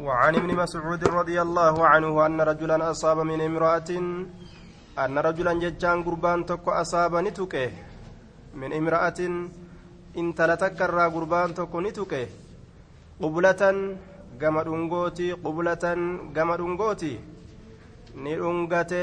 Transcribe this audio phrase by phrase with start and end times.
[0.00, 3.90] وعن ابن مسعود رضي الله عنه أن رجلا أصاب من امرأة
[5.04, 7.70] أن رجلا ججان قربان تكو أصاب نتكه
[8.54, 9.20] من امرأة
[10.18, 12.26] إن تلتكر قربان تكو نتكه
[13.22, 13.62] قبلة
[14.66, 16.00] dhungooti qublatan
[16.34, 17.12] gama dhungooti
[18.22, 19.02] ni dhungate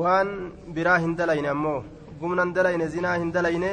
[0.00, 0.30] waan
[0.76, 1.80] biraa hin dalayne ammoo
[2.94, 3.72] zinaa hin dalayne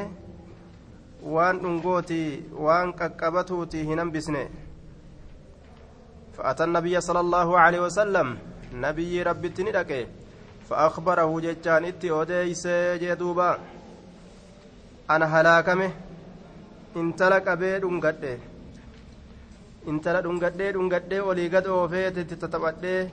[1.24, 2.22] waan dhungooti
[2.66, 4.44] waan qaqqabatuuti hin hambisne
[6.38, 8.28] فأتى النبي صلى الله عليه وسلم
[8.74, 10.08] نبي ربي تندك
[10.70, 12.68] فأخبره جتان إتي أوديس
[13.02, 13.50] جدوبا
[15.12, 15.26] أنا
[20.24, 23.12] dhungadhee dhungadhee olii gad oofeetitti taphadhee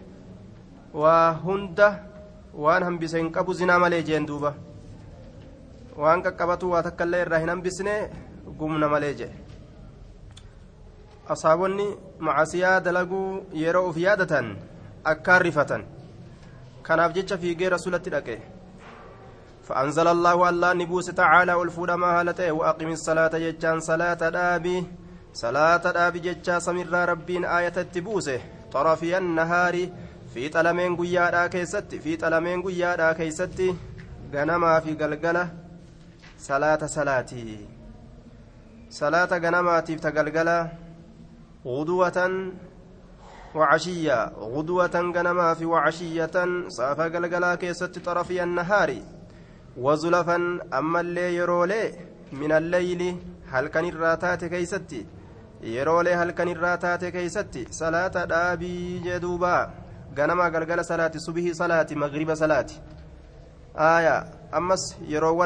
[1.03, 1.89] waa hunda
[2.65, 4.51] waan hambise hin qabu zinaa malee jeen duuba
[6.03, 7.95] waan qaqqabatu waa takkaillee irraa hin hambisne
[8.59, 9.31] gumna malee jee
[11.35, 11.87] asaabonni
[12.29, 13.31] macasiyaa dalaguu
[13.63, 14.53] yeroo uf yaadatan
[15.13, 15.83] akkaan rifatan
[16.89, 18.39] kanaaf jecha fiigee rasulatti dhaqe
[19.69, 24.87] فأنزل الله الله نبوس تعالى والفود ما هالته وأقم الصلاة جتان صلاة دابي
[25.33, 28.41] صلاة دابي جتا سمر ربين آية التبوسه
[28.73, 29.89] طرفي النهار
[30.35, 33.61] في طلمين قيادا كيست في طلمين قيادا كيست
[34.35, 34.95] غنما في
[36.39, 37.67] صلاة صلاتي
[38.91, 40.73] صلاة غنما تفتقلقلة
[41.67, 42.19] غدوة
[43.55, 46.37] وعشية غدوة غنما في وعشية
[46.69, 48.95] صافا قلقلة كيست طرفي النهار
[49.77, 50.37] وزلفا
[50.79, 51.93] أما اللي يرولي
[52.33, 53.17] من الليل
[53.51, 55.07] هل كان الراتات كيستي
[55.63, 59.71] يرولي هل كان الراتات كيستي صلاة دابي جدوبا
[60.19, 62.67] غنما قلقل صلاة صبح صلاة مغرب صلاة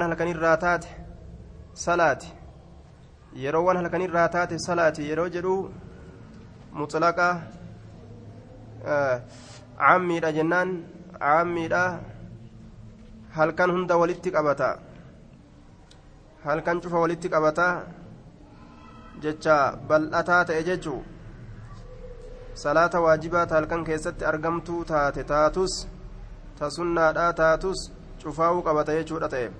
[0.02, 0.84] هل كان الراتات
[1.74, 2.22] صلاة
[3.36, 5.68] يروون هل كان الراتات صلاة يرو جدو
[6.72, 7.42] مطلقة
[8.84, 9.22] آه
[9.78, 10.68] عمي جنان
[11.20, 11.68] عمي
[13.36, 14.70] halkan hunda walitti qabata
[16.44, 17.68] halkan cufa walitti qabata
[19.24, 19.56] jecha
[19.88, 21.00] bal'ataa ta'e jechuu
[22.62, 25.72] salaata waajibaata halkan keessatti argamtuu taate taatus
[26.58, 27.80] ta sunnaadhaa taatus
[28.22, 29.50] cufaa'uu qabata jechuudha ta'e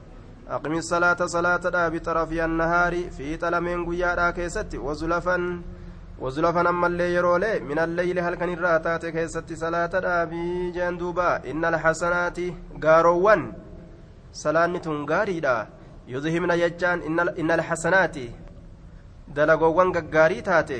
[0.53, 5.63] الصلاة صلاة بطرف النهار في طلمين قيادا كيستي وزلفا
[6.19, 12.39] وزلفا أما اللي يرولي من الليل هل كان الراتات كيستي صلاة أبي جندوبا إن الحسنات
[12.83, 13.43] قاروان
[14.33, 15.55] salaanni tun gaariidha
[16.09, 17.03] yudhimna jechaan
[17.41, 18.25] inna alxasanaati
[19.37, 20.79] dalagoowwan gaggaarii taate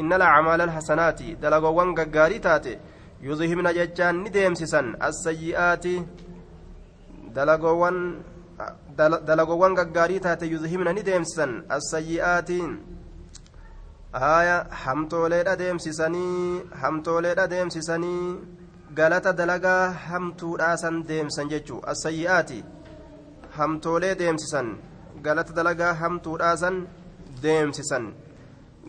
[0.00, 2.74] inna alacmaala alxasanaati dalagoowwan gaggaarii taate
[3.28, 5.94] yudhimna jechaan ni deemsisan assayyi'aati
[7.34, 7.98] dalagoowwan
[9.80, 11.52] gaggaarii taate yudhimna ni deemsisan.
[11.68, 12.60] Assayyi'aati
[14.12, 18.24] haya hamtooleedha deemsisanii hamtooleedha deemsisanii
[18.94, 21.80] galata dalagaa hamtuudhaasan deemsan jechuu.
[21.92, 22.64] Assayyi'aati.
[23.56, 24.68] Hamtoolee deemsisan
[25.22, 26.76] galata dalagaa hamtuudhaasan
[27.42, 28.04] deemsisan.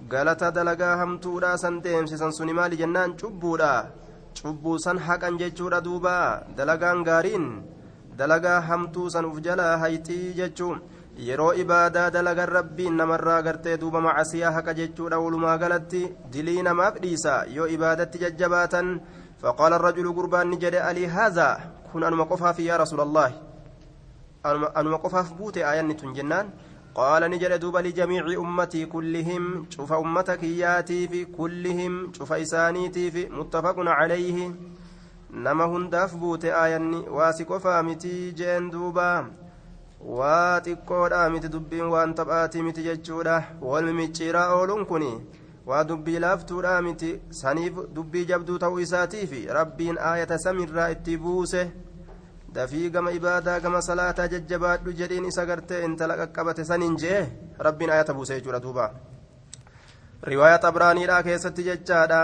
[0.09, 3.17] Galata dalagaa hamtuudhaasan deemsisan suni maali jennaan?
[3.19, 3.73] Cubbuudha.
[4.41, 6.17] Cubbuusan haqan jechuudha duuba.
[6.57, 7.45] Dalagaan gaariin
[8.17, 10.75] dalagaa hamtuusan uf jalaa hayxii jechuu
[11.27, 17.35] yeroo ibaadaa dalagan rabbiin namarraa gartee duuba macasiyaa haqa jechuudha walumaa galatti dilii namaaf dhiisa
[17.57, 18.95] yoo ibaadatti jajjabaatan
[19.43, 21.59] فقال الرجل قربان نجد ألي هذا
[21.93, 23.31] كن أنما قفاف يا رسول الله
[24.79, 26.49] أنما قفاف بوت آيان جنان
[26.95, 33.27] قال نجد دوب لجميع أمتي كلهم شوف أمتك ياتي في كلهم شوف إسانيتي في
[35.33, 39.43] متفق عليه نما هنداف بوت آيان واسي قفامتي جين دوبا
[40.05, 45.11] waa xiqqoodha miti dubbiin waan taphaati miti jechuudha wal micciiraa ooluun kuni
[45.65, 51.71] waa dubbii laaftuudha miti saniif dubbii jabduu ta'uu isaatiifi rabbiin aayata samirraa itti buuse
[52.53, 57.21] dafii gama ibaadaa gama salaataa jajjabaadhu jedhiin isa gartee intala qaqqabate saniin jee
[57.67, 58.91] rabbiin aayata buuse jechuudha duuba
[60.31, 62.19] riwaaya xabraaniidhaa keessatti jechaadha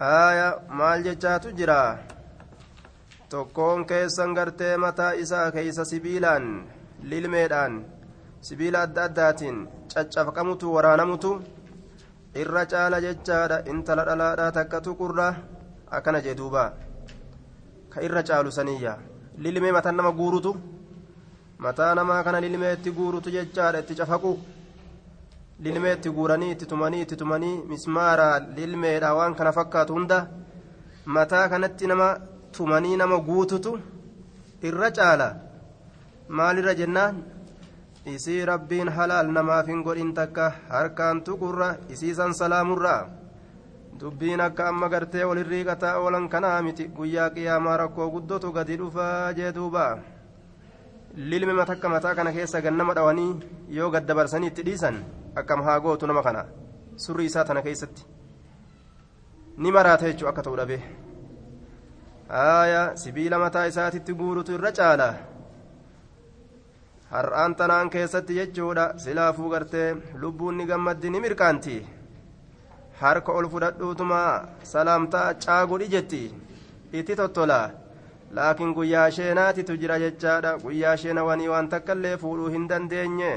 [0.00, 0.48] aaya
[0.78, 1.98] maal jechaatu jira?
[3.28, 6.46] Tokkoon keessan gartee mataa isaa keeysa sibiilaan
[7.10, 7.74] lilmeedhaan
[8.40, 9.58] sibiila adda addaatiin
[9.92, 11.30] caccafaqamutu waraanamutu
[12.42, 15.28] irra caala jechaadha intala dhalaadhaa takka tuqurra
[15.96, 16.64] akkana jee duuba.
[17.92, 18.94] Ka irra caalu saniyya
[19.44, 20.56] lilmee mataan nama guurutu
[21.58, 24.32] mataa namaa kana lilmee itti guurutu jechaadha itti cafaqu
[25.64, 30.18] lilmee itti guuranii itti tumanii itti tumanii mismaara lilmeedha waan kana fakkaatu hunda
[31.16, 32.08] mataa kanatti nama
[32.56, 33.72] tumanii nama guututu
[34.68, 35.28] irra caala
[36.38, 37.22] maalirra jennaan
[38.14, 43.00] isii rabbiin halaal namaaf hin godhin takka harkaan tuqurra isiisan salaamurraa
[44.00, 49.32] dubbiin akka amma gartee walirrii qataa oolan kanaa miti guyyaa qiyaamaa rakkoo guddotu gadi dhufaa
[49.38, 49.86] jee duuba
[51.30, 53.32] lilmi matakka mataa kana keessa gannama dhawanii
[53.78, 55.02] yoo gad dabarsanii itti dhiisan
[55.42, 56.44] akkam haa gootu nama kana?
[56.96, 58.02] Surri isaa tana keessatti.
[59.56, 60.78] Ni maraata jechuu akka ta'u dhabe
[62.28, 65.08] haaya sibiila mataa isaatitti guurutu irra caala.
[67.10, 68.84] Har'aan tanaan keessatti jechuudha.
[69.04, 71.76] Silaafuu gartee lubbuun ni gammaddi ni mirkaanti.
[73.00, 74.20] Harka ol fudhadhuutuma
[74.72, 76.22] salaamtaa caagudhi jetti.
[76.92, 77.60] Itti tottola.
[78.36, 80.58] Laakiin guyyaa sheenaatitu jira jechaadha.
[80.64, 83.32] Guyyaa sheenawanii waan takka illee fuudhuu hin dandeenye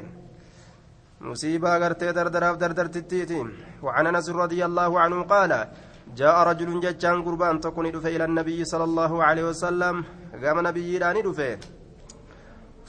[1.23, 3.39] musiibaa gartee dardaraaf dardartittiiti
[3.83, 5.67] أنس رضي الله عنه قال
[6.15, 9.95] جاء رجل ججان قربان تكون دفه إلى النبي صلى الله عليه وسلم.
[10.43, 11.57] قام نبي داني دفه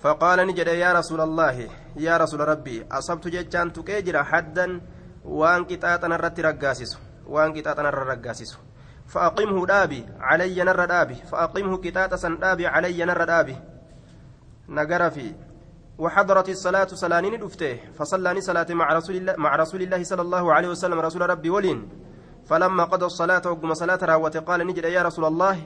[0.03, 4.81] فقال نجد يا رسول الله يا رسول ربي أصبت ججان تكيجر حدا
[5.25, 8.59] وان قطاطنا رت رغاسس وان قطاطنا رغاسس
[9.07, 11.15] فاقمه دابي علي نر دابي.
[11.15, 13.57] فاقمه قطاطا سن دابي علي نر دابي.
[14.69, 15.35] نغر في
[15.99, 20.69] وحضرت الصلاة سلانين دفته فصلاني صلاة مع رسول الله مع رسول الله صلى الله عليه
[20.75, 21.89] وسلم رسول ربي ولين.
[22.51, 25.57] فلما قضى الصلاة وقم صلاة راوت قال نجد يا رسول الله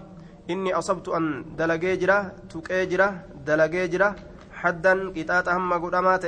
[0.50, 3.08] إني أصبت أن دلجيجرة تكيجرة
[3.46, 4.08] دلجيجرة
[4.52, 6.24] حدا قطعة هم قدامات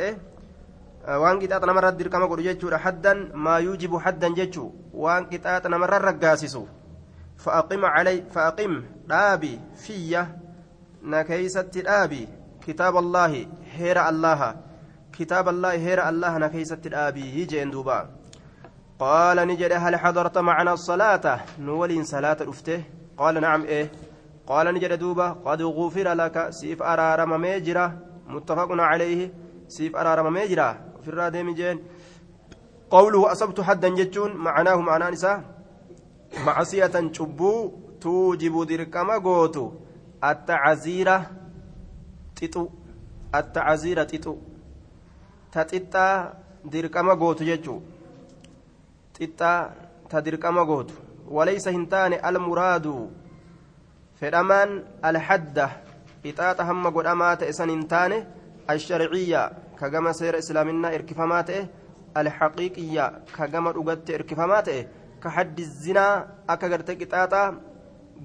[1.01, 6.69] waan qixaaxa namarra dirqama godhu jechuudha haddan maa yuujibu haddan jechuu waan qixaaxa namarra raggaasisu
[7.41, 8.75] fa'aqim
[9.09, 10.29] dhaabi fiyya
[11.03, 12.29] na keeysatti dhaabi
[12.61, 14.51] kitaaba allaahi heera allaha
[15.17, 17.97] kitaaba allaahi heera allaha na keeysatti dhaabii jeen duuba
[19.03, 21.33] qaala ni jedhe hal xadarta macna salaata
[21.67, 22.75] nu waliin salaata dhufte
[23.21, 23.85] qaala nacam ee
[24.51, 27.85] qaala ni jedhe duuba qad gufira laka siif araaramamee jira
[28.35, 29.27] muttafaqun calayhi
[29.75, 30.67] siif araaramamee jira
[30.99, 31.79] ofirraa deemi jeen
[32.95, 35.39] qawluhu asabtu haddan jechuun macnaahu macnaan isaa
[36.47, 37.61] macsiyatan cubbuu
[38.03, 39.65] tuujibu dirqama gootu
[40.31, 41.17] attacaziira
[42.39, 42.63] xixu
[43.33, 44.35] xixu
[45.53, 46.33] ta xixxaa
[46.73, 47.81] dirqama gootu jechuu
[49.17, 49.61] xixxaa
[50.11, 50.95] ta dirqama gootu
[51.37, 52.95] walaysa hin taane almuraadu
[54.21, 54.71] fedhamaan
[55.03, 55.67] alhadda
[56.25, 58.19] ixaaxa hamma godhamaa ta'e san hin taane
[58.71, 61.51] الشرعية كجما سير إسلامنا إركفامات
[62.17, 63.05] الحقيقية
[63.37, 64.69] كجما رجت إركفامات
[65.23, 66.07] كحد الزنا
[66.51, 67.61] أكا قرت قطاطا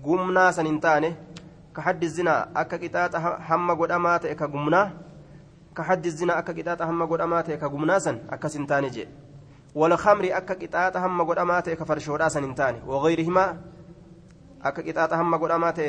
[0.05, 1.15] قمنا سننتانه
[1.75, 3.19] كحد الزنا أكا قطاطا
[3.50, 4.81] هم قدامات إكا قمنا
[5.77, 9.07] كحد الزنا أكا قطاطا هم قدامات إكا قمنا سن أكا سنتاني جي
[9.75, 13.45] والخمر أكا قطاطا هم قدامات إكا فرشودا سننتاني وغيرهما
[14.63, 15.80] أكا قطاطا هم قدامات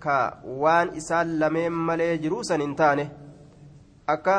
[0.00, 3.04] ka waan isaan lameen malee jiruu san hin taane
[4.14, 4.36] akka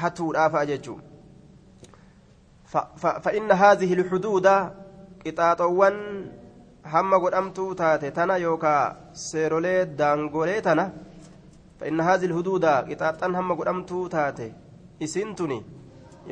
[0.00, 1.06] hatuudhaafa jechuun
[3.24, 4.46] فإن هذه الحدود
[5.26, 5.96] قطاطوان
[6.92, 8.74] هم قدمتو تاتي تنا يوكا
[9.28, 10.84] سيرولي دانغولي تنا
[11.78, 14.48] فإن هذه الحدود قطاطان هم قدمتو تاتي
[15.04, 15.58] إسنتني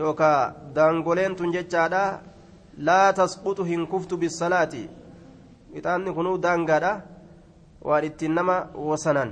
[0.01, 0.31] يوكا
[0.77, 2.05] دانغولين تنججادا
[2.89, 4.75] لا تسقط هنكفت بالصلاة
[5.75, 6.93] قطاطني كنو دانغادا
[7.83, 9.31] waan ittiin nama wasanan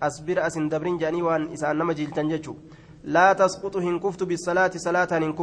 [0.00, 2.56] as bira asin dabrin jedhanii waan isaan nama jiiltan jechuun
[3.04, 5.34] laa tasqutu hin kuftu bisalaati salaataan hin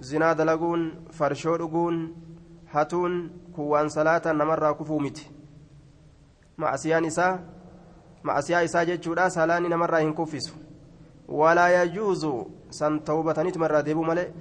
[0.00, 2.14] zinaa dalaguun farshoo dhuguun
[2.74, 5.30] hatuun kun waan salaataan namarraa kufuu miti
[6.56, 7.38] ma'asiyaan isaa
[8.22, 10.54] ma'asiyaa isaa jechuudha salaanni namarraa hin kuffisu
[11.28, 12.32] walaa yajuuzu
[12.70, 14.32] san tawbataniitu marraa deebuu malee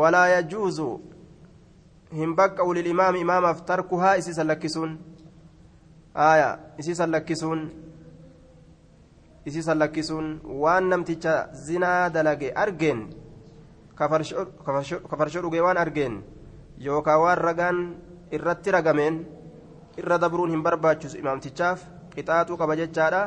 [0.00, 0.88] walaa yajuuzu
[2.18, 4.98] hin baqqa'u lilimaami imaamaaf tarkuhaa isii sallakkisuun
[6.14, 7.70] aaya isii sallakkisuun
[9.44, 13.08] isii sallakkisuun waan namticha zinaa dalage argeen
[14.00, 16.22] ka farshoo dhugee waan argeen
[16.80, 17.78] yookaan waan ragaan
[18.32, 19.20] irratti ragameen
[20.00, 23.22] irra dabruun hin barbaachisu imaamtichaaf qixaaxuu qaba jechaadha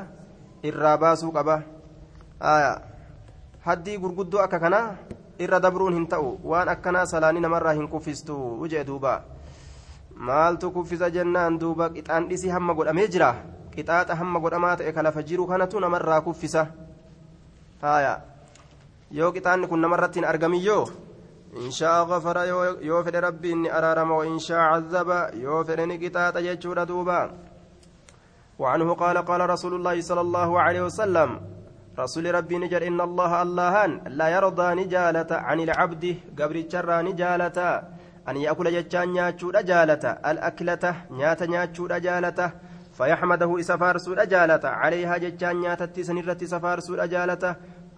[0.70, 1.62] irraa baasuu qaba
[3.68, 4.88] haddii gurguddoo akka kanaa
[5.40, 9.14] irra dabruun hin ta'u waan akkanaa salaanii namarraa hin kuffistu ujee duuba
[10.16, 13.32] maaltu kuffisa jennaan duuba qixaan dhisii hamma godhamee jira
[13.76, 16.68] qixaaxa hamma godhamaa ta'e kalafa jiru kanatu namarraa kuffisa
[17.82, 18.14] haaya
[19.20, 20.84] yoo qixaanni kun namarratti hin argamiyyoo
[21.64, 22.46] inshaa gafara
[22.90, 27.20] yoo fedhe rabbiin ni araarama wainshaa cazaba yoo fedhe ni qixaaxa jechuudha duuba.
[28.60, 31.30] وعنه قال قال رسول الله صلى الله عليه وسلم
[32.00, 36.04] رسول ربي نجر إن الله اللهان لا يرضى نجالة عن العبد
[36.40, 37.58] قبر الشر نجالة
[38.30, 42.40] أن يأكل جتان نياتشو رجالة الأكلة نيات نياتشو رجالة
[42.98, 47.44] فيحمده إسفار سود أجالة عليها جتان نياتتي سنرتي سفار سود أجالة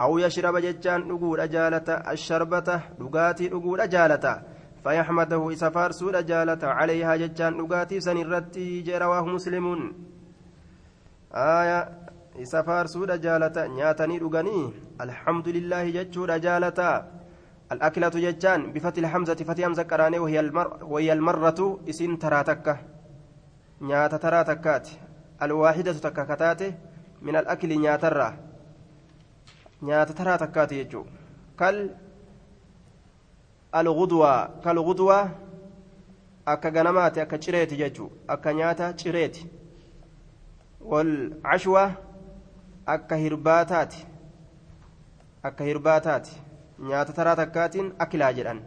[0.02, 4.42] أو يشرب جتان نقول أجالة الشربة نقاتي نقول أجالة.
[4.84, 9.94] فيحمده إسفار سود أجالة عليها جتان نقاتي سنرتي جرواه مسلم.
[11.34, 11.90] آية
[12.42, 16.80] إسفار سود أجالة نياتني نقاني الحمد لله جتشود أجالة.
[17.72, 22.18] الأكلة جتان بفتح الحمزة فتح حمزة قراني وهي, المر وهي المرة إسين
[24.20, 25.00] taraa takkaati
[25.40, 26.76] alwaahidatu takka kataate
[27.22, 28.34] min alakli nyaatarraa
[29.88, 31.06] nyaata taraa takkaati jechuu
[31.60, 31.78] kal
[33.80, 35.24] algudwaa kalgudwaa
[36.54, 39.42] akka ganamaati akka cireeti jechuu akka nyaata cireeti
[40.92, 41.84] walcashwa
[42.96, 44.06] akka hirbaataati
[45.48, 46.34] akka hirbaataati
[46.90, 48.60] nyaata taraa takkaatiin akilaa jedhan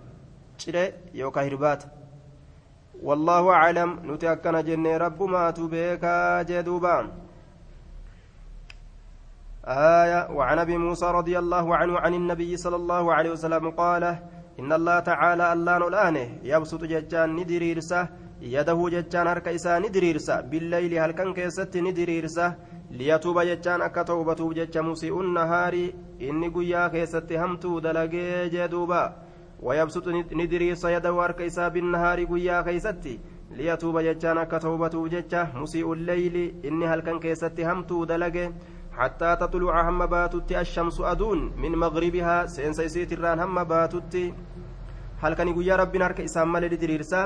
[0.56, 1.88] ciree yookaan hirbaata
[3.02, 6.96] والله أعلم نتأكن جنة رب ما تبيكا جدوبا
[9.68, 14.04] آية وعن أبي موسى رضي الله عنه عن النبي صلى الله عليه وسلم قال
[14.60, 18.08] إن الله تعالى الله نلانه يبسط ججان ندريرسه
[18.40, 22.54] يده ججان هرك إسا ندريرسه بالليل هل كان كيست ندريرسه
[22.90, 25.74] ليتوب ججان أكا توبة جج مسيء النهار
[26.22, 29.04] إني قيا كيست همتو دلقي جدوبا.
[29.62, 33.20] ويبسط ندريس يده harka isaa بالنهار guyyaa keeysatti
[33.56, 38.50] liyatuuba jechaan akka tawbatuuf jecha musii'u lleyli inni halkan keessatti hamtuu dalage
[38.98, 42.46] حتى تطلع هم باتت الشمس أدون من مغربها.
[42.46, 44.14] سينس إسيتران هم باتت
[45.22, 47.22] هل كان يقول يا ربنا هرك إسام مالي دريرسا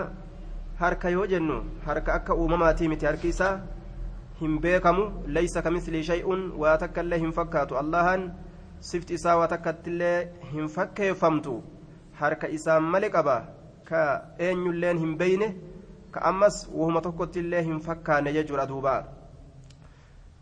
[0.82, 3.50] هرك يوجنو هرك أكا أمماتي متي هرك إسا.
[4.42, 5.04] هم بيكمو.
[5.26, 6.28] ليس كمثل شيء.
[6.56, 7.80] واتك الله هم فكاتو.
[7.80, 8.20] اللهن
[8.80, 11.60] سفت إسا واتكت الله هم فكي فمتو.
[12.22, 13.36] harka isaan male qaba
[13.88, 14.00] ka
[14.38, 15.48] eenyulleen hin beyne
[16.14, 18.94] ka ammas wahuma tokkottillee hin fakkaanne jechuudha duuba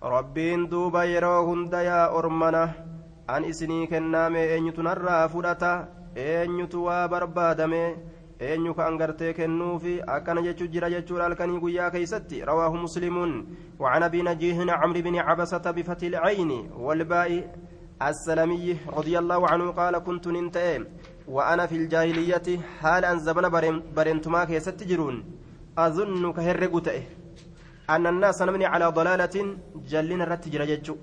[0.02, 2.62] rabbiin duuba yeroo hunda yaa ormana
[3.28, 5.72] an isinii kennaame eenyutu narraa fudhata
[6.16, 7.82] eenyutu waa barbaadame
[8.40, 13.34] eenyu ka angartee kennuufi akkana jechu jira jechuudha halkanii guyyaa keeysatti rawaahu muslimuun
[13.80, 17.30] وعن ابي نجيه عمرو بن عبسة بفتح العين والباء
[18.02, 20.84] السلمي رضي الله عنه قال كنت ننتهي
[21.28, 22.48] وأنا في الجاهلية
[22.80, 23.48] حال أن زبنا
[23.96, 25.24] برنتما كيست جرون
[25.78, 27.02] أظن كهرق تأه
[27.94, 29.36] أن الناس نمني على ضلالة
[29.90, 30.96] جلين الرت جرجتشو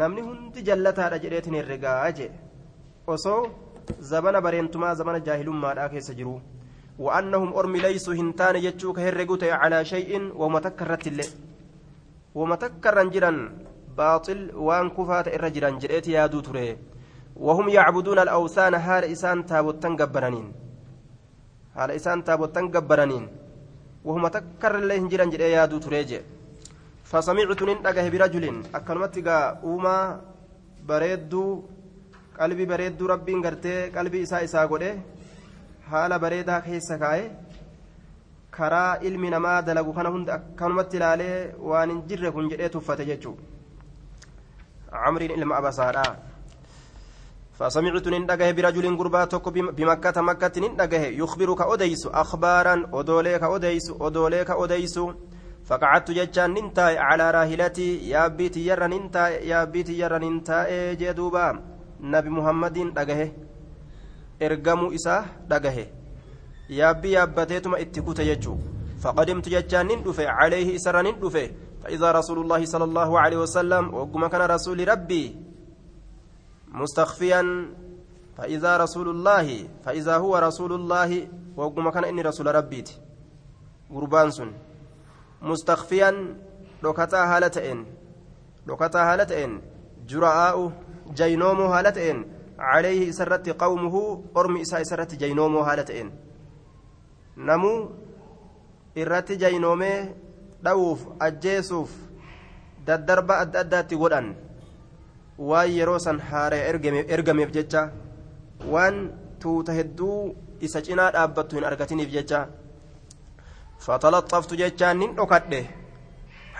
[0.00, 2.30] namni hundi jallataadha jedheetin herregaa jee
[3.14, 3.40] osoo
[4.10, 6.36] zabana bareentumaa zabana jaahilummaadhaa keessa jiru
[6.98, 11.26] وأنهم أرمي ليسوا هنتان يجوك هرقوت على شيء وما تكرت اللي.
[12.34, 13.32] وما تكرن جرا
[13.98, 16.78] باطل وان كفات الرجران جريت يا دوتري
[17.36, 20.46] وهم يعبدون الأوثان هال إسان تابوتان قبرانين
[21.76, 23.24] هال إسان تابوتان قبرانين
[24.04, 26.20] وهم تكر الله هنجران جرى يادو تريجي
[27.10, 28.44] فسمعت نندقه برجل
[28.78, 29.14] أكلمت
[29.64, 29.96] أوما
[30.90, 31.64] bareedduu
[32.38, 34.90] qalbii bareedduu rabbiin gartee qalbii isaa isaa godhe
[35.92, 37.22] haala bareedaa keessa kaa'e
[38.56, 41.38] karaa ilmi namaa dalagu kana hunda akkanumatti ilaalee
[41.70, 43.42] waan hin jirre kun jedhee tuffate jechuudha
[45.04, 46.12] camriin ilma abasaadhaa.
[47.58, 54.96] فسمعت نندقه برجل قرباتك بمكة مكة نندقه يخبرك أديس أخبارا أدوليك أديس أدوليك أديس
[55.64, 61.46] فقعدت ججان ننتاي على راهلتي يا بيتي يرى ننتاي يا بيتي يرى ننتاي جدوبا
[62.00, 63.32] نبي محمد دقه
[64.40, 65.84] ergamuu isaa dhagahe
[66.68, 68.56] yaabbii yaabbateetuma itti kute jechuu
[69.02, 71.44] faqadimtu jechaan nin dhufe calayhi isarra nin dhufe
[71.84, 75.36] فإذا رسول الله صلى الله عليه وسلم وقم كان رسول ربي
[76.74, 77.42] مستخفيا
[78.36, 82.90] فإذا رسول الله فإذا هو رسول الله وقم كان إني رسول ربيت.
[83.90, 84.30] قربان
[85.42, 86.10] مستخفيا
[86.82, 87.78] لوكتا هالتين
[88.66, 89.60] لوكتا هالتين
[90.08, 90.72] جراء
[91.14, 92.16] جينوم هالتين
[92.58, 96.10] عليه سرت قومه أرمي إساء سرت جينوم هالتين
[97.36, 97.74] نمو
[98.94, 100.14] irratti jaynoomee
[100.64, 101.90] dha'uuf ajjeesuuf
[102.86, 104.28] daddarba adda addaatti godhan
[105.38, 106.62] waan yeroo san haaree
[107.16, 107.82] ergameef jecha
[108.72, 108.96] waan
[109.40, 110.18] tuuta hedduu
[110.60, 112.46] isa cinaa dhaabbattu hin argatiniif jecha
[113.86, 115.60] fatalaxaftu jechaan nin dhokadhe.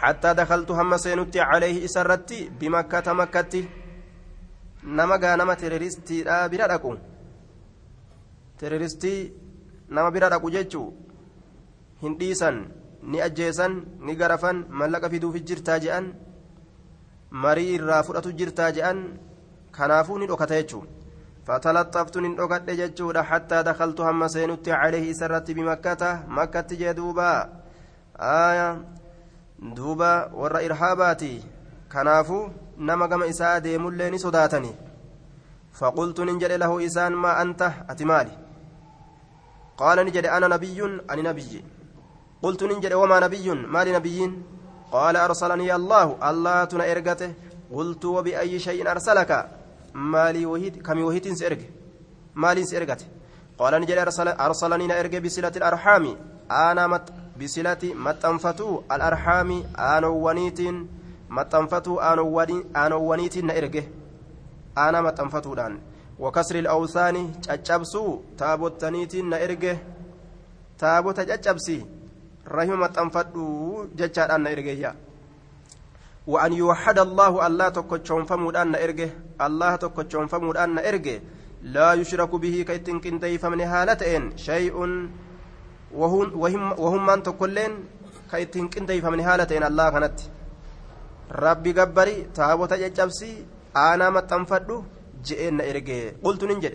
[0.00, 3.60] Hattaa dakaltu hamma seenutti calayhi isa irratti bimakkata makkatti
[4.82, 6.92] nama gaa nama teroristiidha bira dhaqu.
[8.58, 9.32] Teroristii
[9.88, 10.88] nama bira dhaqu jechuu
[12.02, 12.56] hin dhiisan
[13.02, 13.72] ni ajjeesan
[14.06, 16.12] ni garafan mallaqa fiduufi jirtaa je'an
[17.42, 19.00] marii irraa fudhatu jirtaa je'an
[19.78, 20.84] kanaafuu ni dhokata jechuu
[21.46, 27.28] fatalaxaftu nin dhokadhe jechuudha hattaa dakaltu hamma seenutti calayhi isa irratti bimakkata makkatti jee duuba
[28.30, 28.68] aaya
[29.76, 30.10] duuba
[30.42, 31.34] warra irhaabaati
[31.94, 32.42] kanaafuu
[32.90, 34.74] nama gama isaa deemullee ni sodaatani
[35.74, 38.34] فقلت ننجل له إسان ما أنت أتمالي
[39.76, 40.78] قال نجد أنا نبي
[41.10, 41.64] أنا نبي
[42.42, 44.42] قلت ننجل وما نبي ما نبيين
[44.94, 47.30] قال أرسلني الله الله تنا إرقته
[47.76, 49.30] قلت وبأي شيء أرسلك؟
[49.94, 51.62] مالي وهيد كم وهيد سيرق
[52.34, 53.06] مالي سيرقته
[53.58, 56.04] قال نجل أرسل أرسلني نأرق بصلة الأرحام.
[56.50, 57.06] أنا مت
[57.40, 60.60] بصلة متنفتو الأرحام أنا ونيت
[61.36, 61.94] متنفتو
[62.76, 63.84] أنا ونيت نأرقه
[64.78, 65.74] أنا متنفتو دان.
[66.18, 69.76] وكسر الأوثان تشبسو تابوتنيت نأرقه
[70.78, 71.78] تابوت تشبسي
[72.48, 73.44] رحمة متنفتو
[73.96, 74.94] جتشار أن نأرقه
[76.26, 79.10] وأن يوحد الله الله تكتشون فمودان نأرقه
[79.40, 81.20] الله تكتشون فمودان نأرقه
[81.62, 84.76] لا يشرك به كيتن كنتي فمن هالتين شيء.
[85.94, 87.72] وهم وهم من تكلين
[88.30, 90.18] كيتن كنتي فمن هالتين الله كانت.
[91.32, 93.32] ربي قبري تابوت ججبسي
[93.76, 94.84] أنا ما تنفدو
[95.24, 96.74] جئنا إرجع قلت ننجد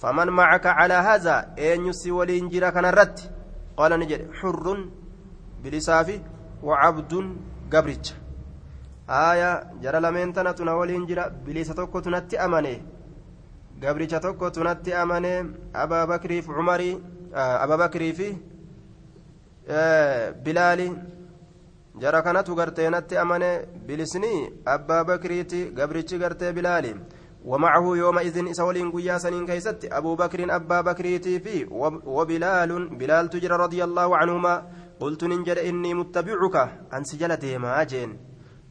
[0.00, 3.18] فمن معك على هذا أن يسي ولينجرا كان الرد
[3.76, 4.66] قال نجد حر
[5.62, 6.20] بلسافي
[6.62, 7.12] وعبد
[7.72, 8.04] قبرج
[9.10, 9.50] آية
[9.82, 12.76] جرى لمن تنتنا ولينجرا بلساتك تنتي أماني
[13.82, 15.32] gabricha tokkotu natti amane
[15.74, 16.98] abaa bakriif cumarii
[17.34, 18.28] abaa bakrii fi
[20.44, 20.86] bilaali
[22.02, 23.50] jara kanatu gartee natti amane
[23.86, 24.32] bilisni
[24.74, 26.94] abbaa bakriiti gabrichi gartee bilaali
[27.44, 31.66] ومعه يومئذ إسولين قيا سنين كيست أبو بكر أبا بكريتي في
[32.06, 34.62] وبلال بلال تجرى رضي الله عنهما
[35.02, 36.56] قلت ننجر إني متبعك
[36.94, 38.10] عن سجلتي ما أجين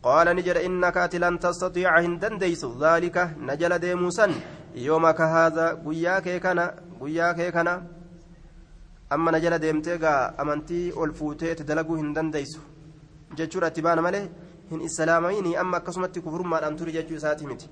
[0.08, 3.18] قال نجر إنك لن تستطيع هندن ديس ذلك
[3.50, 4.28] نجل ديموسا
[7.38, 7.74] kee kana
[9.14, 12.62] amma na jala deemtee gaa amantii ol fuutee itti dalaguu hin dandeessu
[13.38, 14.24] jechuudha itti baana malee
[14.72, 17.68] hin islaamaynii amma akkasumatti kufurummaadhaan turi jechuu isaatii miti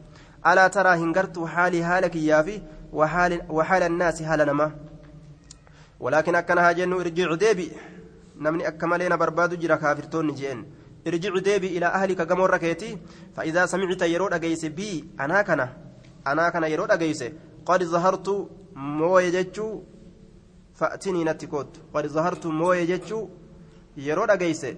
[0.51, 2.55] alaa taraa hin gartuu haalii haala kiyyaa fi
[2.93, 4.69] وحال الناس حال
[5.99, 7.71] ولكن أكنها جن ارجع ديبي
[8.39, 10.65] نمني أكملين برباد جرا كافرتون جين
[11.07, 12.97] ارجع ديبي إلى أهلك قمر ركيتي
[13.35, 15.67] فإذا سمعت يرود أجيس بي أنا كنا
[16.25, 17.27] anaa kana yeroo dhageeyse
[17.67, 18.33] qad zahartu
[18.99, 19.83] mooye jechuu
[20.79, 23.23] fa'atinii natti koottu qad zahartu mooye jechuu
[24.07, 24.69] yeroo dhageeyse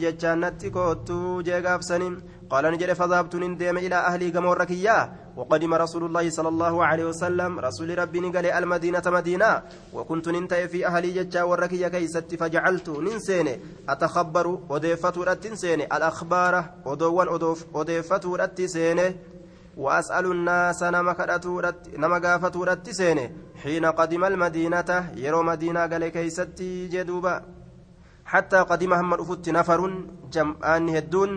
[0.00, 2.16] jechaan natti koottu jee gaafsanii
[2.52, 7.58] قال نجد فذهبت ندم إلى أهلي كما ركيا وقدم رسول الله صلى الله عليه وسلم
[7.60, 9.62] رسول ربي نقل المدينة مدينة.
[9.92, 13.48] وكنت ننتهي في أهلي ججا وركيا كيست فجعلت ننسين
[13.88, 17.28] أتخبر أضيفت رتنسين الأخبار أدوان
[17.74, 19.00] أضيفت رتسين
[19.76, 23.30] وأسأل الناس نما كرتورت نما غافتورت سينه
[23.62, 27.61] حين قدم المدينة يرو مدينة قال كيستي جدوبا.
[28.32, 29.80] حتى قدم هم رفت نفر
[30.34, 31.30] جمعان هدون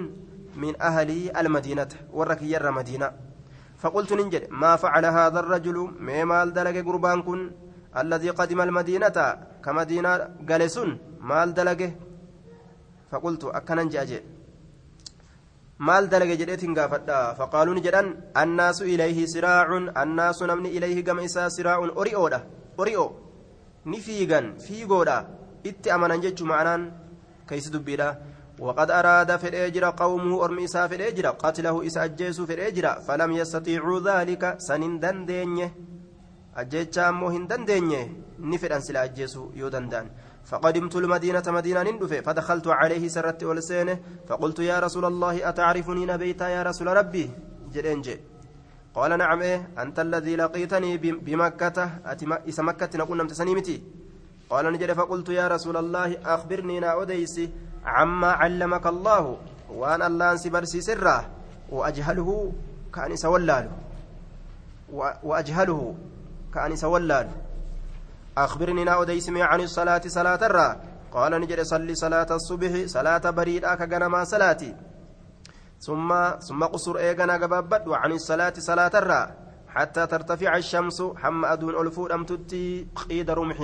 [0.61, 1.09] من أهل
[1.41, 3.07] المدينة ورك ير مدينة
[3.81, 5.77] فقلت ننجد ما فعل هذا الرجل
[6.07, 7.39] ما مال دلق قربان كن
[8.01, 9.17] الذي قدم المدينة
[9.65, 10.11] كمدينة
[10.49, 10.89] قالسون
[11.29, 11.91] مال دلقه
[13.11, 13.43] فقلت
[14.03, 14.19] أجي
[15.77, 18.09] maal dalage jedheetiin gaafadha faqaaluun jedhan
[18.41, 22.39] annaasu ilayhi siraacun annaasu namni ilayhi gama isaa siraacun ori'oodha
[22.83, 23.07] ori'o
[23.91, 25.17] ni fiigan fiigoodha
[25.69, 26.83] itti amanan jechuu ma'anaan
[27.49, 28.09] keeysi dubbiidha
[28.59, 34.99] وقد أراد فديجرا قومه أرمي إسا فديجرا قتله إسا أجيسو فديجرا فلم يستطيعوا ذلك سنين
[35.03, 35.69] دندينيه
[36.57, 38.03] أجيتشا أمو هندندينيه
[38.39, 40.07] نفد أنسلا أجيسو يودندان
[40.49, 46.63] فقدمت المدينة مدينة ندفة فدخلت عليه سرت ولسانه فقلت يا رسول الله أتعرفني نبيتا يا
[46.63, 47.25] رسول ربي
[47.73, 48.15] جرينجي
[48.95, 50.91] قال نعم إيه أنت الذي لقيتني
[51.27, 51.77] بمكة
[52.49, 53.77] إسا مكة نقول نمت سنيمتي
[54.49, 57.49] قال نجري فقلت يا رسول الله أخبرني ناوديسي
[57.85, 59.37] عما علمك الله
[59.69, 61.29] وأن الله برسي سره
[61.69, 62.51] وأجهله
[62.93, 63.71] كأني سولاله.
[65.23, 65.95] وأجهله
[66.53, 67.31] كأني سولاله.
[68.37, 68.91] أخبرني نا
[69.27, 70.69] عن الصلاة صلاة الرا.
[71.11, 74.75] قال نجد صلي صلاة الصبح صلاة بريد أكا ما صلاتي.
[75.79, 79.31] ثم ثم قصر إيغانا قبابت وعن الصلاة صلاة الرا.
[79.75, 83.59] حتى ترتفع الشمس حم أدون ألفود أم تتي قيد رمح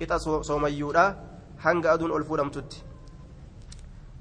[0.00, 1.16] قطة صوميودا
[1.64, 2.82] هنگ أدون ألفود أم تتي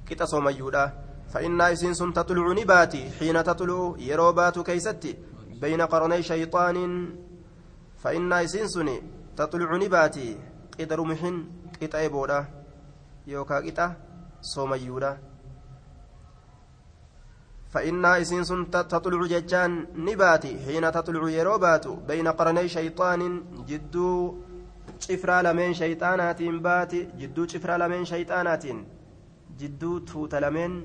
[0.09, 0.93] قطة صوميودا
[1.33, 5.17] فإن إسين سن تطلع نباتي حين تطلع يروبات كيستي
[5.61, 6.77] بين قرني شيطان
[7.97, 9.01] فإن إسين سني
[9.37, 10.37] تطلع نباتي
[10.79, 11.35] قطر محن
[11.81, 12.45] قطع بودا
[13.27, 13.91] يوكا قطع
[14.41, 15.17] صوميودا
[17.73, 23.21] فإن إسين سن تطلع ججان نباتي حين تطلع يروبات بين قرني شيطان
[23.67, 24.37] جدو
[25.03, 28.79] cifraa lameen shayxaanaatiin baati jidduu cifraa lameen shayxaanaatiin
[29.59, 30.75] jidduu tuuta lameen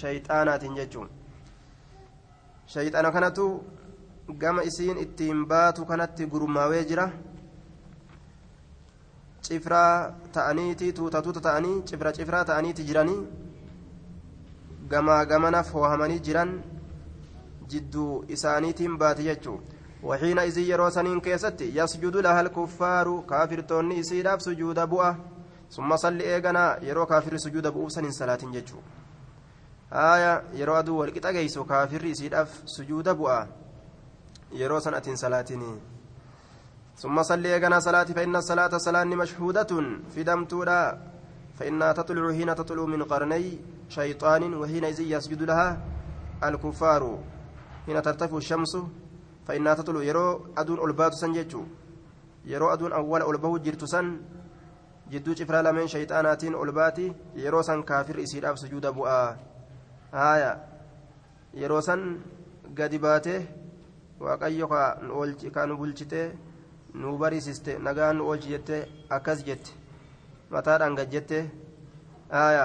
[0.00, 1.08] shayxaanaatiin jechuun.
[2.74, 3.46] Shayxaana kanatu
[4.44, 7.08] gama isiin ittiin baatu kanatti gurmaawee jira.
[9.42, 13.20] Cifraa ta'aniiti tuuta tuuta ta'anii cifra cifraa ta'aniiti jiranii
[14.90, 16.52] gamaa gamana foohamanii jiran
[17.70, 24.86] jidduu isaaniitiin baati jechuun waxiina isii yeroo saniin keessatti yasjudu laha alkuffaaru kaafirtoonni isiidhaaf sujuuda
[24.86, 25.14] bu'a
[25.68, 28.86] summa salli eeganaa yeroo kaafirri sujuuda bu'uuf saniin salaatiin jechuudha
[29.90, 33.46] haaya yeroo aduu walqixa geessu kaafirri isiidhaaf sujuuda bu'a
[34.62, 35.80] yeroo san atiin salaatiin
[36.98, 39.70] ثم صلي إيقنا صلاة فإن الصلاة صلاة مشهودة
[40.14, 40.98] في دمتولا
[41.58, 43.58] فإنها تطلع حين تطلع من قرني
[43.88, 45.78] شيطان وحينئذ يسجد لها
[46.44, 47.18] الكفار
[47.86, 48.76] حين ترتفع الشمس
[49.48, 51.62] فإنها تطلع يرو أدون ألبات سنججو
[52.44, 54.20] يرو أدون أول ألبه جرت سن
[55.10, 57.06] جدو شفرا لمن شيطانات ألباتي
[57.36, 59.36] يرو سن كافر إسير أف سجود بؤا
[60.14, 60.52] آية
[61.54, 62.00] يرو سن
[62.78, 63.38] قد باته
[64.20, 64.66] waaqayyo
[65.54, 66.34] ka nu bulchite
[66.94, 68.76] nu barisiiste nagaa nu oolchi jette
[69.10, 69.70] akkas jette
[70.50, 71.38] mataadhaan gad jette
[72.30, 72.64] aya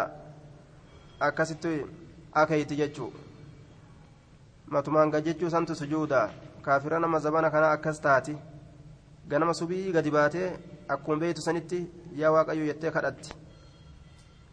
[1.19, 1.85] akkasitti
[2.33, 3.11] akeeyti jechuu
[4.67, 6.29] matumaan gad jechuu santu sujuuda
[6.65, 8.35] kaafira nama zabana kana akkas taati
[9.27, 10.49] ganama subii gadi baatee
[10.87, 11.79] akkuma beeytu sanitti
[12.21, 13.33] yaa waaqayyo jettee kadhatti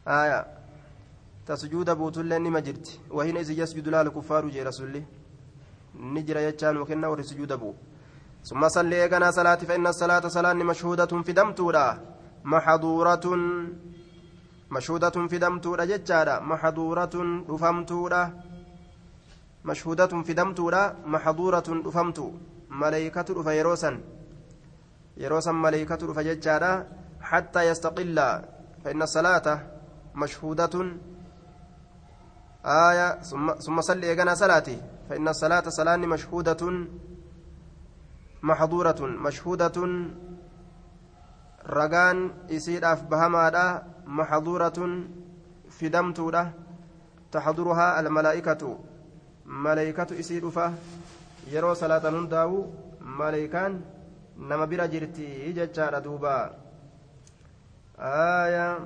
[0.07, 0.39] aya
[1.47, 5.05] ta sujuuda buutullee nima jirti wahina isi yasjudu laal kuffaaru jee rasulli
[6.15, 7.75] ni jira jechaan wakenna warri sujuuda bu'u
[8.45, 11.99] ثم صلي إيقنا صلاة فإن الصلاة صلاة مشهودة في دمتولا
[12.45, 13.27] محظورة
[14.71, 15.39] مشهودة في
[16.41, 17.15] محظورة
[17.51, 18.23] رفمتولا
[19.65, 22.33] مشهودة في دمتولا محظورة رفمتو
[22.71, 23.51] ملائكة رفا
[25.17, 26.87] يروسا ملائكة رفا ججارة
[27.21, 28.43] حتى يستقل.
[28.85, 29.67] فإن الصلاة
[30.15, 30.75] مشهودة.
[32.65, 33.21] آية
[33.65, 34.83] ثم صلي إيقنا صلاتي.
[35.09, 36.87] فإن الصلاة صلاة مشهودة.
[38.43, 40.07] محظورة مشهودة.
[41.67, 44.79] رجان إسيداف بهمادا محظورة
[45.71, 46.53] فدمتودا
[47.33, 48.79] تحضرها الملائكة.
[49.51, 50.67] ملائكة إسيدفة
[51.51, 52.67] يرو صلاة هنداو
[53.03, 53.73] ملائكان
[54.41, 56.55] نما بira jirti jechaadha duuba
[57.99, 58.81] aya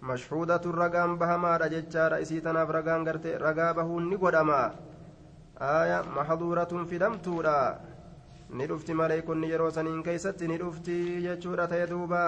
[0.00, 4.60] mashhuudatu ragaan bahamaadha jechaadha isii tanaaf ragaan garte ragaa bahuun ni godhama
[5.58, 7.56] aya maxduuratun fidamtuudha
[8.54, 12.22] ni dhufti maleeykonni yeroo saniin keeysatti ni dhufti jechuudha ta'e duuba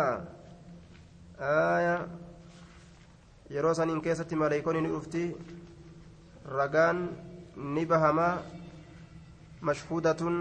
[1.38, 1.94] aya
[3.54, 5.24] yeroo saniin keessatti maleeykonni ni dhufti
[6.59, 7.07] ragaan
[7.58, 8.38] ni bahama
[9.60, 10.36] mashhuudatun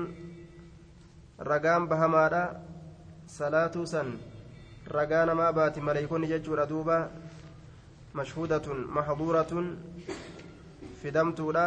[1.40, 2.62] ragaan bahamaadha
[3.26, 4.14] salaatuu san
[4.98, 6.98] ragaa namaa baati maleeykonni jechuudha duuba
[8.14, 9.66] mashhuudatun maxduuratun
[11.02, 11.66] fidamtuudha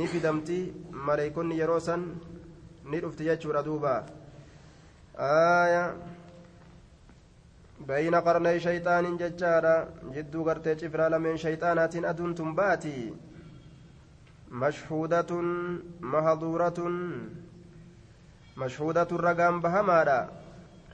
[0.00, 0.58] ni fidamti
[1.10, 2.02] maleeykonni yeroo san
[2.90, 3.92] ni dhufti jechuudha duuba
[5.28, 5.84] aya
[7.86, 9.74] bayna qarnay shayxaanin jechaadha
[10.14, 12.54] jidduu gartee cifraa lameen shayxaanaatiin aduun tun
[14.50, 15.46] mashhuudatun
[16.00, 16.96] mahduuratun
[18.56, 20.18] mashhuudatun ragaan bahamaadha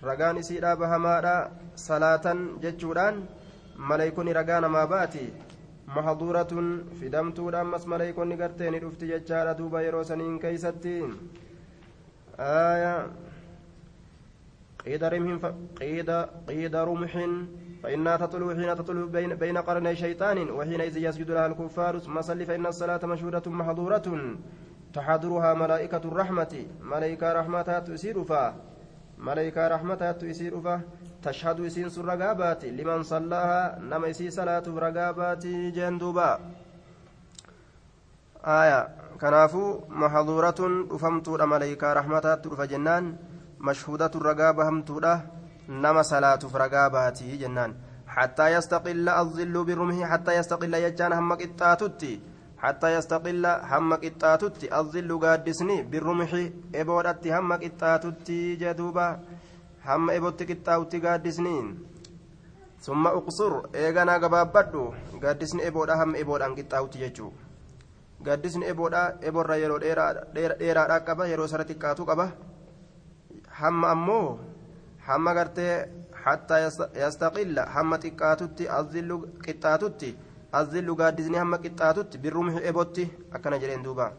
[0.03, 3.23] ragaan isiidha bahamaadha salaatan jechuudhaan
[3.77, 5.27] maleeykonni ragaa namaa baati
[5.88, 6.53] محظورة
[7.01, 11.11] في دمتود أمس ملائكون قرتين رفت ججارة دوبا يروسنين كيستين
[12.40, 13.07] آية
[14.85, 15.53] قيد رمح.
[15.81, 16.11] قيد
[16.49, 17.12] قيد رمح
[17.85, 22.66] فإنها تطلع حين تطلع بين, بين قرني شيطان وحينئذ يسجد لها الكفار ثم صل فإن
[22.66, 24.09] الصلاة مشهورة محظورة.
[24.94, 26.66] تحضرها ملائكة الرحمة.
[26.81, 28.55] ملائكة رحمتها تسير فا.
[29.18, 30.81] ملائكة رحمتها تسير فا.
[31.23, 32.64] تشهد إسين سر رقابات.
[32.64, 36.40] لمن صلاها نما إسي صلاة رقابات جندوبا.
[38.44, 38.88] آية.
[39.20, 40.61] كنافو محظورة.
[40.92, 43.16] رفمت ملائكة رحمتها ترف جنان.
[43.61, 44.70] مشهودة الرقابة
[45.69, 47.75] همتودا نما صلاة رقابات جنان
[48.08, 52.19] حتى يستقل الظل برمه حتى يستقل يجان همك التاتتي
[52.58, 56.32] حتى يستقل همك التاتتي الظل قادسني بالرمح
[56.75, 59.19] إبودت همك التاتتي جدوبا
[59.89, 61.67] hamma ebootti qixxaawutti gaaddisniin
[62.86, 64.82] summa uqsur eeganaa gabaabbadhu
[65.23, 67.32] gaaddisni eboodha hamma eboodhaan qixxaawutti jechuu
[68.25, 72.28] gaaddisni eboodha eborra yeroo dheeraadhaa qaba yeroo sara xiqqaatu qaba
[73.62, 74.28] hamma ammoo
[75.07, 75.73] hamma gartee
[76.25, 76.61] hattaa
[77.05, 80.11] yastaqilla hamma xiqqaatutti azillu qixxaatutti
[80.61, 84.12] azillu gaaddisni hamma qixxaatutti birrumhi ebotti akkana jedheen duuba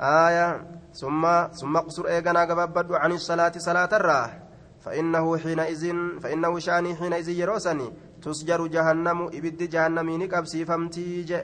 [0.00, 0.48] آية
[0.92, 4.30] ثم ثم اقصر إيغانا قبابد عن الصلاة صلاة الراه
[4.84, 5.84] فإنه حينئذ
[6.20, 7.88] فإنه شاني حينئذ يروسني
[9.32, 11.38] ibiddi jahannamii ni qabsiifamtii je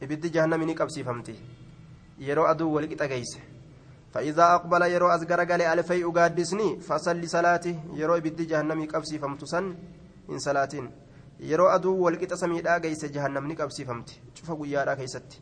[0.00, 1.38] ibiddi jahannamii ni qabsiifamtii
[2.18, 3.40] yeroo aduu wal qixa geeyse
[4.18, 9.64] فإذا أقبل يرو أزغر قال ألفي أقادسني فصلي صلاتي يرو بدي جهنمي قبسي فمتسن
[10.30, 10.90] إن صلاتين.
[11.40, 15.38] يرو أدو والقط سميدا قيس جهنم نقبسي فمت شوف قيادا كيستي.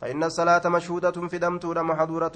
[0.00, 2.32] فإن الصلاة مشهودة في دمتورا محظورة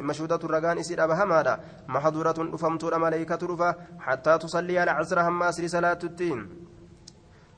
[0.00, 5.98] مشهودة الرقان إسير أبهمادا محظورة أفمتورا ملائكة رفا حتى تصلي على عصر هم أسري صلاة
[6.04, 6.38] الدين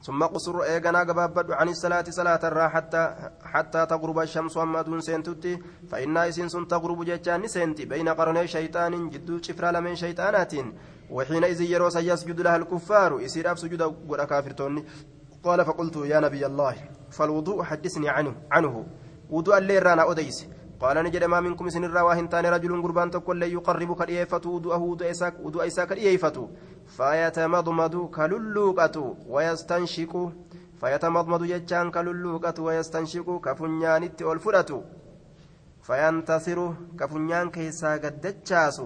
[0.06, 3.14] ثم قصر إيغانا قبابد عن الصلاة صلاة الرا حتى
[3.44, 5.58] حتى تغرب الشمس وما دون سنتتي
[5.90, 10.52] فإن إسين سن تغرب جتان سنتي بين قرني شيطان جدو شفرا لمن شيطانات
[11.10, 14.84] وحينئذ يرو سيسجد لها الكفار يسير أب سجود قد كافرتوني
[15.44, 16.74] قال فقلت يا نبي الله
[17.10, 18.86] فالوضوء حدثني عنه عنه.
[19.30, 20.46] وضوء الليل رانا أديس.
[20.80, 25.10] قال نجد ما منكم سن الرواهن تاني رجل قربان تقول لي يقرب كريفة وضوءه وضوء
[25.10, 26.48] إساك وضوء إساك كريفة
[26.86, 30.32] فيتمضمض كللوقة ويستنشق.
[30.80, 33.40] فيتمضمض جتان كللوقة ويستنشق.
[33.44, 34.84] كفنيانت والفرة.
[35.82, 36.72] فينتصر.
[37.00, 38.82] كفنيان كيسا قدتشاس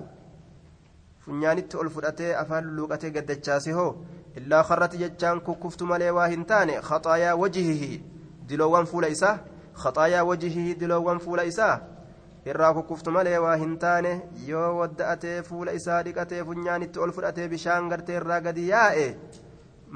[1.26, 3.94] فنيانت والفرة أفال لوقة قدتشاس هو
[4.36, 8.00] إلا خرت جتان ككفت ملي واهنتان خطايا وجهه.
[8.48, 9.38] دلوان فول إساه
[9.74, 11.40] خطايا وجهه دلوان فول
[12.46, 14.12] irraa kukkuftu malee waa hin taane
[14.48, 19.06] yoo wadda'atee fuula isaa dhiqatee funyaanitti ol fudhatee bishaan gartee irraa gadi yaa'e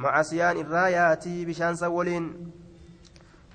[0.05, 2.27] macasiyaan irraa yaatii bishaan san waliin.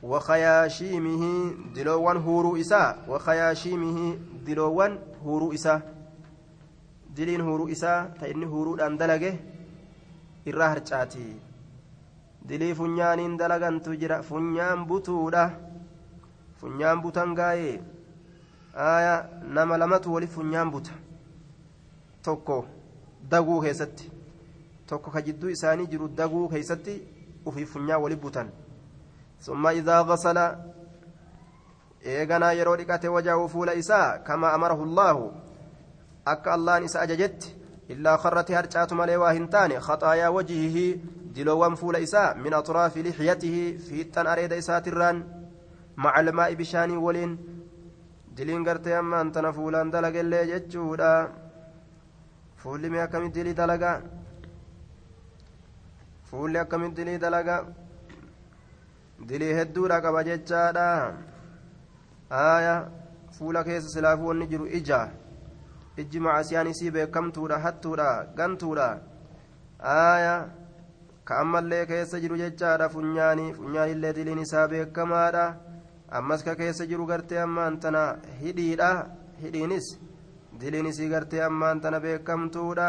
[0.02, 1.32] Wakayaashiimihi
[1.75, 4.06] diloowwan huuruu isaa wakayaashiimihi
[4.45, 5.82] diloowwan huuruu isaa.
[7.15, 9.32] Diliin huuruu isaa ta inni huuruudhaan dalage
[10.45, 11.25] irraa harcaati.
[12.49, 15.49] Dilii funyaaniin dalagantu jira funyaan butuudha.
[16.62, 17.80] Funyaan butan gaa'ee
[18.75, 20.91] aya nama lamatu wali funyaan buta
[22.23, 22.65] tokko
[23.29, 24.12] daguu keessatti
[24.88, 27.01] tokko ka jidduu isaanii jiru daguu keessatti
[27.45, 28.51] ufii funyaan wali butan
[29.39, 30.45] summa idaa gasala
[32.05, 35.32] eeganaa yeroo dhiqate wajahu fuula isaa kama amarahu allaahu
[36.25, 37.55] akka allahan isa ajajetti
[37.89, 40.86] illaa karrati harcaatu malee waa hin taane khaxaayaa wajihihi
[41.36, 45.23] diloowwan fuula isaa min atraafi lixyatihi fiixxan areeda isaatirraan
[45.95, 47.38] maca bishaanii waliin
[48.37, 51.11] diliin gartee ammaan tana fuulaan dalagellee jechuudha
[52.61, 53.97] fuulli mee akkamitti dilii dalagaa
[56.29, 57.61] fuulli akkamitti dilii dalagaa
[59.29, 60.87] dilii hedduudha qaba jechaadha
[62.43, 62.75] aaya
[63.37, 64.99] fuula keessa silaafuu wanni jiru ija
[66.01, 68.87] ijji macasiyaan isii beekamtuudha hattuudha gantuudha
[69.95, 70.35] aaya
[71.27, 75.45] ka ammallee keessa jiru jechaadha funyaanii funyaanillee diliin isaa beekamaadha
[76.11, 78.01] ammas ka keessa jiru gartee ammaan tana
[78.41, 78.89] hidhiidha
[79.41, 79.87] hidhiinis
[80.59, 82.87] diliin isii gartee ammaan tana beekamtuudha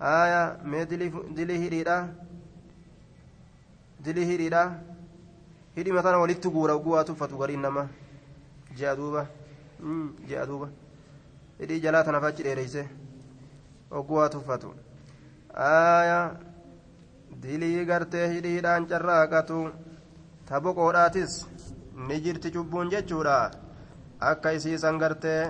[0.00, 0.40] aya
[0.70, 0.84] mee
[1.36, 1.96] dilii hidhiidha
[4.04, 4.62] dilii hidhiidha
[5.76, 7.88] hidhima tana walitti guura guwaa tuffatu gariin nama
[8.78, 9.26] ji'a duuba
[10.28, 10.68] ji'a duuba
[11.60, 12.82] hidhii jalaa tanaaf achi dheereyse
[13.90, 14.74] ogguwaa tuffatu
[15.70, 16.18] aya
[17.42, 19.58] dilii gartee hidhiidhaan carraaqatu
[20.48, 21.32] ta boqoodhaatis
[22.06, 23.50] ni jirti cubbuun jechuudha
[24.30, 25.42] akka isiisan gartee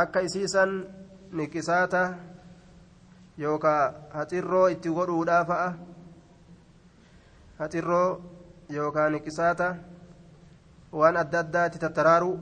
[0.00, 0.70] akka isiisan
[1.36, 2.02] niqisaata
[3.42, 5.68] yookaan haxirroo itti godhuudhaa fa'a
[7.60, 8.08] haxirroo
[8.76, 9.68] yookaan niqisaata
[10.98, 12.36] waan adda addaa itti tattaraaruu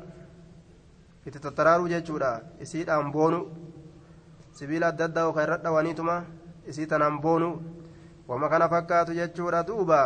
[1.27, 2.31] itti tattaraaruu jechuudha
[2.67, 3.41] isiidhaan boonu
[4.59, 6.17] sibiila adda addaa yookaan irra dhawaniituma
[6.71, 7.51] isii tanaan boonu
[8.29, 10.01] wama kana fakkaatu jechuudha duuba.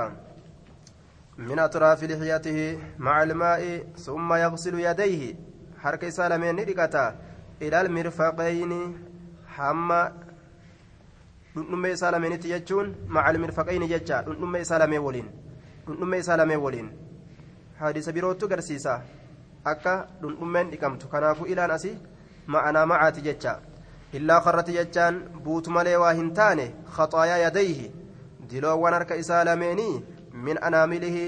[1.40, 3.62] من أطراف لحيته مع الماء
[3.96, 5.22] ثم يغسل يديه
[5.82, 7.06] حركة سالمين ندقتا
[7.62, 8.72] إلى المرفقين
[9.54, 10.02] حما
[11.54, 15.30] dhundhummee isaa lameenitti jechuun macal mirfaqayni jecha dhundhummee isaa lamee waliin
[15.86, 16.90] dhundhummee isaa lamee waliin
[17.80, 18.94] hadiisa birootu garsiisa
[19.72, 21.96] akka dhundhummeen dhiqamtu kanaafuu ilaan asii
[22.54, 23.56] ma'anaa macaati jecha
[24.18, 26.66] illaa karrati jechaan buutu malee waa hin taane
[26.98, 27.90] khaxaayaa yadayhi
[28.52, 29.94] diloowwan harka isaa lameenii
[30.46, 31.24] min anaamilihi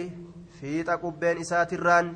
[0.60, 2.12] fiixa qubbeen isaatirraan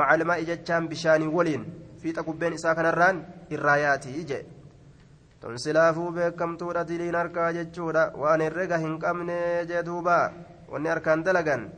[0.00, 1.66] macalmaa'i jechaan bishaanii waliin
[2.02, 3.20] fiixa qubbeen isaa kanarraan
[3.56, 4.40] irraa yaatii jee
[5.42, 9.36] tun silaafuu beekamtuudha diliin harkaa jechuudha waan herrega hin qabne
[9.72, 10.16] jee duuba
[10.72, 11.68] wanni harkaan dalagan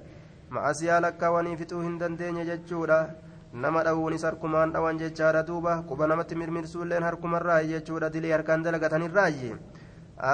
[0.56, 2.98] ma'asiyaa lakkaawanii fixuu hin dandeenye jechuudha
[3.64, 9.52] nama dhawuunis harkumaan dhawan jechaadha duuba quba namatti mirmirsuulleen harkumarraayi jechuudha dilii harkaan dalagatanirraayi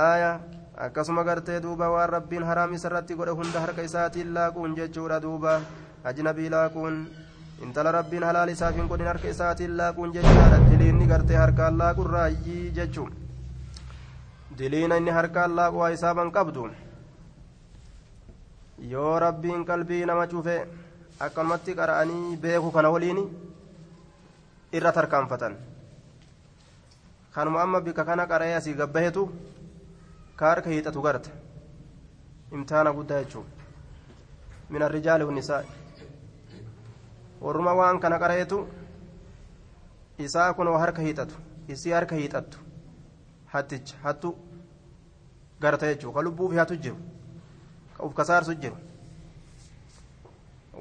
[0.00, 0.34] aayaa
[0.78, 5.60] akkasuma gartee duuba waan rabbiin haraam isarratti godhe hunda harka isaatiin laaquun jechuudha duuba.
[6.04, 7.06] Ajnabii laaquun
[7.62, 13.10] intala rabbiin halaal isaaf hin godhin harka isaatiin laaquun jechaadha diliinni gartee harkaan laaqurraayyii jechuun
[14.58, 16.70] diliina inni harkaan laaqu waa isaaban qabdu?
[18.90, 20.56] Yoo rabbiin qalbii nama cufe
[21.20, 23.18] akkanumatti qara'anii beeku kana waliin
[24.72, 25.56] irra tarkaanfatan.
[27.34, 29.28] Kanuma amma bika kana qara'ee asii gabbahetu
[30.38, 31.30] ka harka hiixatu garte
[32.52, 33.50] imtihaana guddaa jechuudha.
[34.70, 35.62] Min arrijaali hunnisaa
[37.40, 38.58] warruma waan kana qara'eetu
[40.26, 41.34] isaa kunoo harka hiixatu
[41.74, 42.58] isii harka hiixattu
[43.54, 44.34] hatticha hattu
[45.60, 46.98] garta jechuudha ka lubbuufi hatu jiru
[47.96, 48.76] ka uf kasaarsu jiru.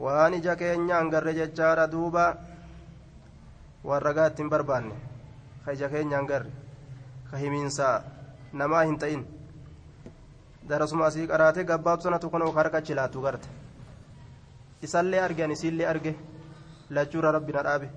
[0.04, 2.26] Waan ija keenyaan garre jechaadha duuba
[3.84, 4.96] waan ragaa ittiin barbaanne
[5.66, 6.52] ka ija keenyaan garre
[7.32, 7.96] ka himiinsaa
[8.54, 9.26] namaa hin
[10.70, 13.48] darasuma asii qaraate gabbaabsanatu kun harka achi laatu garte.
[14.82, 16.16] Isallee arge ani isiillee arge.
[16.90, 17.90] Lachuura rabbi na dhaabe.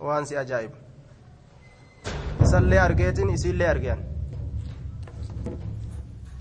[0.00, 0.76] Waan si ajaa'ibu.
[2.44, 4.00] Isallee argeetin isiillee argean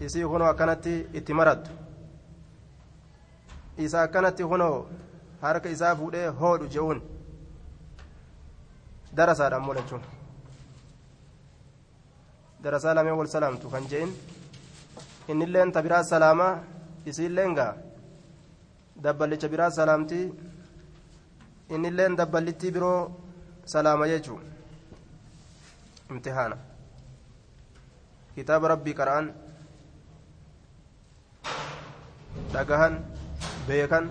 [0.06, 1.72] isii kunoo akkanatti itti marattu.
[3.78, 4.88] Isa akkanatti kunoo
[5.42, 7.02] harka isaa fuudhee hoodhu je'uun
[9.18, 10.04] darasaadhaan mulachuun
[12.64, 14.12] darasaa lamee wal salaamtu kan je'in
[15.32, 16.54] innilleen ta biraa salaamaa
[17.10, 17.74] isiilleen gaa
[19.04, 20.26] dabballicha biraa salaamtii
[21.76, 23.00] innilleen dabballittii biroo
[23.74, 24.40] salaama jechuu
[26.12, 26.58] imtihaana
[28.36, 29.28] kitaaba rabbii qara'an
[32.54, 32.94] dhagahan
[33.68, 34.06] beekan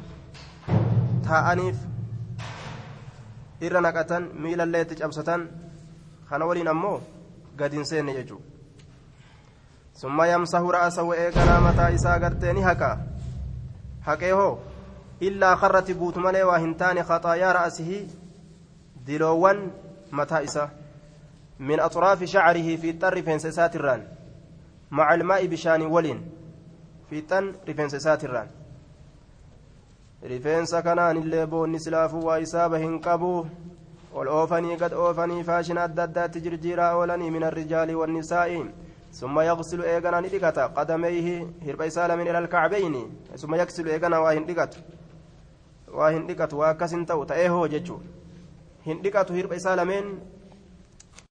[1.29, 1.79] taa'aniif
[3.67, 5.43] irra naqatan miilallee itti cabsatan
[6.29, 6.99] kana waliin ammoo
[7.61, 8.54] gadi seenne jechuudha
[9.95, 12.91] summa yamsahu ra'asahu eeganaa mataa isaa gartee ni haqa
[14.07, 14.53] haqee hoo
[15.21, 18.01] illaa karratti guutu malee waa hin taane khaxaayaa ra'asihii
[19.07, 19.61] diloowwan
[20.11, 20.69] mataa isaa
[21.59, 24.03] min axraafi shacarihi fiixan rifeensa isaatirraan
[24.91, 26.21] maca ilmaa'i bishaanii waliin
[27.11, 28.49] fiixan rifeensa isaatirraan
[30.33, 33.31] rifeensa kanaan illee boonni silaafuu waa isaaba hin qabu
[34.15, 38.59] ol oofanii gad oofanii faashina adda addaatti jirjiiraa oolanii min arrijaali wannisaa'i
[39.15, 40.67] ثم يغسل إيغانا ندقتا.
[40.67, 42.95] قدميه هرب إسالة من إلى الكعبين.
[43.39, 44.75] ثم يغسل إيغانا واهن دقت
[45.89, 47.99] واهن دقت واكسن تو تأيهو ججو.
[48.87, 50.19] هن دقت هرب إسالة من